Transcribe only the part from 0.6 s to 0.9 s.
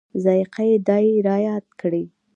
یې